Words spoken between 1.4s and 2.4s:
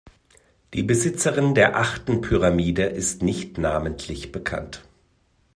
der achten